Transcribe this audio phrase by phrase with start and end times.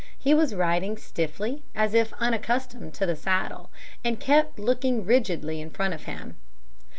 [0.17, 3.69] He was riding stiffly, as if unaccustomed to the saddle,
[4.03, 6.37] and kept looking rigidly in front of him.